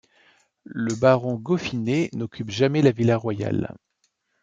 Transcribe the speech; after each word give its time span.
Le 0.63 0.95
baron 0.95 1.35
Goffinet 1.35 2.09
n’occupe 2.13 2.49
jamais 2.49 2.81
la 2.81 2.89
Villa 2.89 3.17
royale. 3.17 3.75